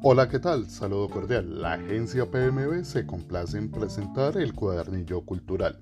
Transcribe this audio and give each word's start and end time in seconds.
Hola, 0.00 0.28
¿qué 0.28 0.38
tal? 0.38 0.70
Saludo 0.70 1.10
cordial. 1.10 1.60
La 1.60 1.72
agencia 1.72 2.24
PMB 2.30 2.84
se 2.84 3.04
complace 3.04 3.58
en 3.58 3.68
presentar 3.68 4.36
el 4.36 4.54
cuadernillo 4.54 5.22
cultural. 5.22 5.80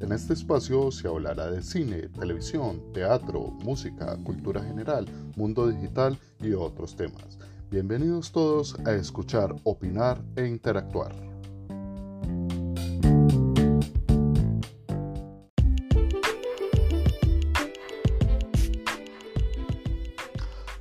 En 0.00 0.12
este 0.12 0.32
espacio 0.32 0.90
se 0.90 1.06
hablará 1.08 1.50
de 1.50 1.62
cine, 1.62 2.08
televisión, 2.08 2.82
teatro, 2.94 3.50
música, 3.62 4.16
cultura 4.24 4.62
general, 4.62 5.06
mundo 5.36 5.68
digital 5.68 6.18
y 6.40 6.54
otros 6.54 6.96
temas. 6.96 7.38
Bienvenidos 7.70 8.32
todos 8.32 8.78
a 8.86 8.94
escuchar, 8.94 9.54
opinar 9.64 10.22
e 10.36 10.46
interactuar. 10.46 11.14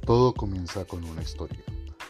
Todo 0.05 0.33
comienza 0.33 0.85
con 0.85 1.03
una 1.03 1.21
historia. 1.21 1.59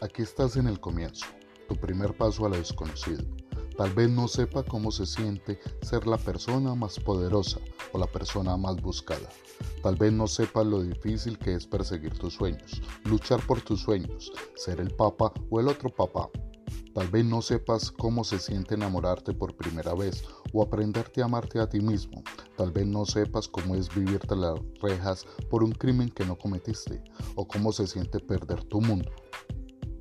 Aquí 0.01 0.21
estás 0.21 0.55
en 0.55 0.67
el 0.67 0.79
comienzo, 0.79 1.25
tu 1.67 1.75
primer 1.75 2.15
paso 2.15 2.45
a 2.45 2.49
lo 2.49 2.55
desconocido. 2.55 3.21
Tal 3.77 3.93
vez 3.93 4.09
no 4.09 4.29
sepa 4.29 4.63
cómo 4.63 4.91
se 4.91 5.05
siente 5.05 5.59
ser 5.81 6.07
la 6.07 6.17
persona 6.17 6.73
más 6.73 6.97
poderosa 6.97 7.59
o 7.91 7.99
la 7.99 8.07
persona 8.07 8.55
más 8.55 8.81
buscada. 8.81 9.27
Tal 9.83 9.97
vez 9.97 10.13
no 10.13 10.25
sepa 10.27 10.63
lo 10.63 10.81
difícil 10.81 11.37
que 11.37 11.53
es 11.53 11.67
perseguir 11.67 12.17
tus 12.17 12.35
sueños, 12.35 12.81
luchar 13.03 13.45
por 13.45 13.59
tus 13.59 13.81
sueños, 13.81 14.31
ser 14.55 14.79
el 14.79 14.95
papa 14.95 15.33
o 15.49 15.59
el 15.59 15.67
otro 15.67 15.89
papá. 15.89 16.29
Tal 16.93 17.09
vez 17.09 17.25
no 17.25 17.41
sepas 17.41 17.91
cómo 17.91 18.23
se 18.23 18.39
siente 18.39 18.75
enamorarte 18.75 19.33
por 19.33 19.57
primera 19.57 19.93
vez 19.93 20.23
o 20.53 20.63
aprenderte 20.63 21.21
a 21.21 21.25
amarte 21.25 21.59
a 21.59 21.67
ti 21.67 21.81
mismo. 21.81 22.23
Tal 22.55 22.71
vez 22.71 22.87
no 22.87 23.05
sepas 23.05 23.49
cómo 23.49 23.75
es 23.75 23.93
vivirte 23.93 24.35
las 24.35 24.59
rejas 24.81 25.25
por 25.49 25.61
un 25.61 25.73
crimen 25.73 26.09
que 26.09 26.25
no 26.25 26.37
cometiste 26.37 27.03
o 27.35 27.45
cómo 27.45 27.73
se 27.73 27.85
siente 27.85 28.19
perder 28.19 28.63
tu 28.63 28.81
mundo, 28.81 29.11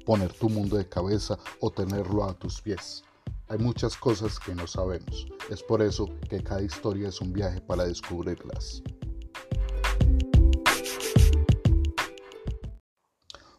poner 0.08 0.32
tu 0.32 0.48
mundo 0.48 0.78
de 0.78 0.88
cabeza 0.88 1.38
o 1.60 1.70
tenerlo 1.70 2.24
a 2.24 2.32
tus 2.32 2.62
pies. 2.62 3.04
Hay 3.46 3.58
muchas 3.58 3.94
cosas 3.94 4.40
que 4.40 4.54
no 4.54 4.66
sabemos. 4.66 5.26
Es 5.50 5.62
por 5.62 5.82
eso 5.82 6.06
que 6.30 6.42
cada 6.42 6.62
historia 6.62 7.10
es 7.10 7.20
un 7.20 7.30
viaje 7.30 7.60
para 7.60 7.84
descubrirlas. 7.84 8.82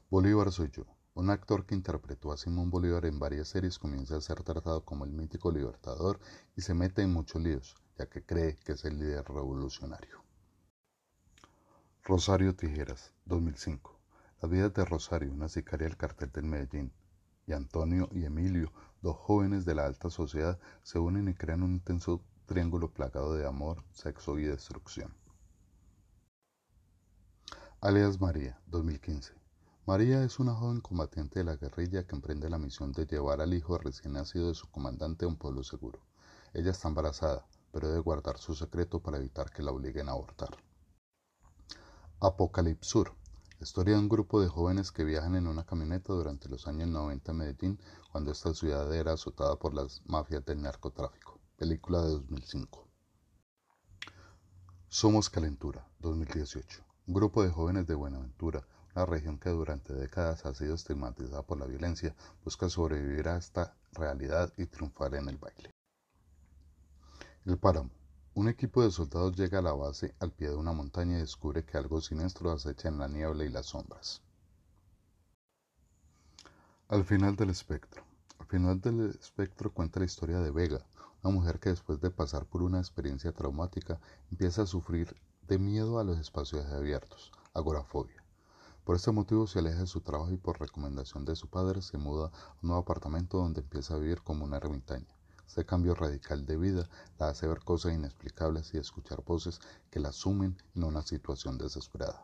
Bolívar 0.09 0.51
soy 0.51 0.71
yo. 0.71 0.85
Un 1.13 1.29
actor 1.29 1.67
que 1.67 1.75
interpretó 1.75 2.31
a 2.31 2.37
Simón 2.37 2.71
Bolívar 2.71 3.05
en 3.05 3.19
varias 3.19 3.49
series 3.49 3.77
comienza 3.77 4.17
a 4.17 4.21
ser 4.21 4.41
tratado 4.41 4.83
como 4.83 5.05
el 5.05 5.11
mítico 5.11 5.51
libertador 5.51 6.19
y 6.55 6.61
se 6.61 6.73
mete 6.73 7.03
en 7.03 7.13
muchos 7.13 7.43
líos, 7.43 7.75
ya 7.95 8.07
que 8.07 8.25
cree 8.25 8.57
que 8.65 8.71
es 8.71 8.83
el 8.85 8.97
líder 8.97 9.23
revolucionario. 9.25 10.23
Rosario 12.03 12.55
Tijeras, 12.55 13.13
2005. 13.25 13.98
Las 14.41 14.49
vidas 14.49 14.73
de 14.73 14.85
Rosario, 14.85 15.33
una 15.33 15.49
sicaria 15.49 15.85
del 15.85 15.97
cartel 15.97 16.31
del 16.31 16.45
Medellín, 16.45 16.93
y 17.45 17.51
Antonio 17.51 18.07
y 18.13 18.23
Emilio, 18.23 18.71
dos 19.01 19.17
jóvenes 19.17 19.65
de 19.65 19.75
la 19.75 19.85
alta 19.85 20.09
sociedad, 20.09 20.57
se 20.81 20.97
unen 20.97 21.27
y 21.27 21.33
crean 21.33 21.61
un 21.61 21.73
intenso 21.73 22.23
triángulo 22.45 22.93
plagado 22.93 23.33
de 23.33 23.45
amor, 23.45 23.83
sexo 23.91 24.39
y 24.39 24.45
destrucción. 24.45 25.13
Alias 27.81 28.21
María, 28.21 28.61
2015. 28.67 29.33
María 29.85 30.23
es 30.23 30.39
una 30.39 30.53
joven 30.53 30.79
combatiente 30.79 31.39
de 31.39 31.45
la 31.45 31.57
guerrilla 31.57 32.07
que 32.07 32.15
emprende 32.15 32.49
la 32.49 32.59
misión 32.59 32.93
de 32.93 33.07
llevar 33.07 33.41
al 33.41 33.53
hijo 33.53 33.77
recién 33.77 34.13
nacido 34.13 34.47
de 34.47 34.55
su 34.55 34.71
comandante 34.71 35.25
a 35.25 35.27
un 35.27 35.35
pueblo 35.35 35.63
seguro. 35.63 35.99
Ella 36.53 36.71
está 36.71 36.87
embarazada, 36.87 37.45
pero 37.73 37.89
debe 37.89 37.99
guardar 37.99 38.37
su 38.37 38.55
secreto 38.55 39.01
para 39.01 39.17
evitar 39.17 39.51
que 39.51 39.63
la 39.63 39.71
obliguen 39.71 40.07
a 40.07 40.13
abortar. 40.13 40.55
Apocalipsur. 42.21 43.18
Historia 43.61 43.95
de 43.95 43.99
un 43.99 44.07
grupo 44.07 44.39
de 44.39 44.47
jóvenes 44.47 44.89
que 44.93 45.03
viajan 45.03 45.35
en 45.35 45.45
una 45.45 45.65
camioneta 45.65 46.13
durante 46.13 46.47
los 46.47 46.65
años 46.65 46.87
90 46.87 47.31
en 47.31 47.37
Medellín, 47.37 47.79
cuando 48.09 48.31
esta 48.31 48.53
ciudad 48.53 48.93
era 48.95 49.11
azotada 49.11 49.57
por 49.57 49.73
las 49.73 50.01
mafias 50.05 50.45
del 50.45 50.61
narcotráfico. 50.61 51.41
Película 51.57 52.01
de 52.01 52.11
2005. 52.11 52.87
Somos 54.87 55.29
Calentura, 55.29 55.85
2018. 55.99 56.85
Un 57.07 57.13
grupo 57.13 57.43
de 57.43 57.49
jóvenes 57.49 57.85
de 57.85 57.95
Buenaventura, 57.95 58.65
una 58.95 59.05
región 59.05 59.37
que 59.37 59.49
durante 59.49 59.93
décadas 59.93 60.45
ha 60.45 60.53
sido 60.53 60.75
estigmatizada 60.75 61.41
por 61.43 61.59
la 61.59 61.65
violencia, 61.65 62.15
busca 62.45 62.69
sobrevivir 62.69 63.27
a 63.27 63.35
esta 63.35 63.75
realidad 63.91 64.53
y 64.55 64.67
triunfar 64.67 65.15
en 65.15 65.27
el 65.27 65.37
baile. 65.37 65.71
El 67.45 67.57
páramo. 67.57 67.98
Un 68.39 68.47
equipo 68.47 68.81
de 68.81 68.89
soldados 68.89 69.35
llega 69.35 69.59
a 69.59 69.61
la 69.61 69.73
base 69.73 70.15
al 70.21 70.31
pie 70.31 70.47
de 70.47 70.55
una 70.55 70.71
montaña 70.71 71.17
y 71.17 71.19
descubre 71.19 71.65
que 71.65 71.77
algo 71.77 71.99
siniestro 71.99 72.51
acecha 72.51 72.87
en 72.87 72.97
la 72.97 73.09
niebla 73.09 73.43
y 73.43 73.49
las 73.49 73.65
sombras. 73.65 74.21
Al 76.87 77.03
final 77.03 77.35
del 77.35 77.49
espectro. 77.49 78.01
Al 78.39 78.45
final 78.45 78.79
del 78.79 79.09
espectro 79.09 79.73
cuenta 79.73 79.99
la 79.99 80.05
historia 80.05 80.39
de 80.39 80.51
Vega, 80.51 80.85
una 81.21 81.33
mujer 81.33 81.59
que 81.59 81.71
después 81.71 81.99
de 81.99 82.11
pasar 82.11 82.45
por 82.45 82.63
una 82.63 82.79
experiencia 82.79 83.33
traumática 83.33 83.99
empieza 84.31 84.61
a 84.61 84.67
sufrir 84.67 85.13
de 85.45 85.59
miedo 85.59 85.99
a 85.99 86.05
los 86.05 86.17
espacios 86.17 86.65
abiertos, 86.67 87.33
agorafobia. 87.53 88.23
Por 88.85 88.95
este 88.95 89.11
motivo 89.11 89.47
se 89.47 89.59
aleja 89.59 89.81
de 89.81 89.87
su 89.87 89.99
trabajo 89.99 90.31
y 90.31 90.37
por 90.37 90.61
recomendación 90.61 91.25
de 91.25 91.35
su 91.35 91.49
padre 91.49 91.81
se 91.81 91.97
muda 91.97 92.27
a 92.27 92.53
un 92.61 92.69
nuevo 92.69 92.83
apartamento 92.83 93.37
donde 93.37 93.59
empieza 93.59 93.95
a 93.95 93.99
vivir 93.99 94.21
como 94.21 94.45
una 94.45 94.55
ermitaña. 94.55 95.18
Este 95.49 95.65
cambio 95.65 95.95
radical 95.95 96.45
de 96.45 96.57
vida 96.57 96.87
la 97.17 97.29
hace 97.29 97.47
ver 97.47 97.63
cosas 97.63 97.95
inexplicables 97.95 98.71
y 98.75 98.77
escuchar 98.77 99.23
voces 99.23 99.59
que 99.89 99.99
la 99.99 100.11
sumen 100.11 100.61
en 100.75 100.83
una 100.83 101.01
situación 101.01 101.57
desesperada. 101.57 102.23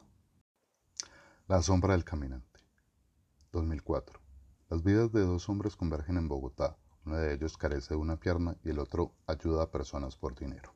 La 1.48 1.64
sombra 1.64 1.94
del 1.94 2.04
caminante. 2.04 2.60
2004. 3.52 4.20
Las 4.70 4.84
vidas 4.84 5.12
de 5.12 5.22
dos 5.22 5.50
hombres 5.50 5.76
convergen 5.76 6.18
en 6.18 6.28
Bogotá. 6.28 6.78
Uno 7.04 7.16
de 7.18 7.34
ellos 7.34 7.58
carece 7.58 7.96
de 7.96 8.00
una 8.00 8.20
pierna 8.20 8.58
y 8.64 8.70
el 8.70 8.78
otro 8.78 9.16
ayuda 9.26 9.64
a 9.64 9.72
personas 9.72 10.16
por 10.16 10.38
dinero. 10.38 10.76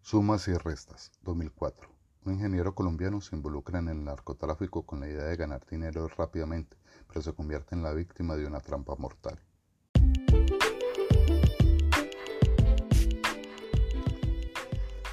Sumas 0.00 0.48
y 0.48 0.54
restas. 0.54 1.12
2004. 1.22 1.88
Un 2.24 2.32
ingeniero 2.32 2.74
colombiano 2.74 3.20
se 3.20 3.36
involucra 3.36 3.78
en 3.78 3.86
el 3.86 4.02
narcotráfico 4.02 4.84
con 4.84 4.98
la 4.98 5.08
idea 5.08 5.26
de 5.26 5.36
ganar 5.36 5.64
dinero 5.64 6.08
rápidamente, 6.08 6.76
pero 7.06 7.22
se 7.22 7.32
convierte 7.32 7.76
en 7.76 7.84
la 7.84 7.92
víctima 7.92 8.34
de 8.34 8.46
una 8.46 8.58
trampa 8.58 8.96
mortal. 8.96 9.40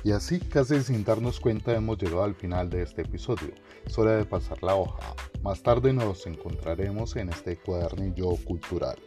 Y 0.06 0.12
así, 0.12 0.40
casi 0.40 0.84
sin 0.84 1.04
darnos 1.04 1.40
cuenta, 1.40 1.74
hemos 1.74 1.98
llegado 1.98 2.24
al 2.24 2.36
final 2.36 2.70
de 2.70 2.84
este 2.84 3.02
episodio. 3.02 3.56
Es 3.88 3.98
hora 3.98 4.16
de 4.16 4.24
pasar 4.24 4.62
la 4.62 4.76
hoja. 4.76 5.16
Más 5.42 5.64
tarde 5.64 5.94
nos 5.94 6.28
encontraremos 6.28 7.16
en 7.16 7.30
este 7.30 7.58
cuadernillo 7.58 8.36
cultural. 8.46 9.00